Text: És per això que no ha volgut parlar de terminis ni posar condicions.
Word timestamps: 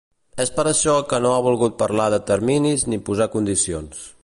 És 0.43 0.51
per 0.53 0.63
això 0.71 0.95
que 1.11 1.19
no 1.25 1.33
ha 1.35 1.43
volgut 1.49 1.77
parlar 1.83 2.09
de 2.15 2.21
terminis 2.33 2.89
ni 2.95 3.03
posar 3.11 3.31
condicions. 3.37 4.05